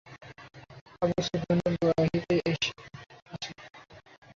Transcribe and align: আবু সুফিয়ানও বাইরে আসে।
আবু 1.01 1.17
সুফিয়ানও 1.25 1.85
বাইরে 1.89 2.35
আসে। 2.51 2.69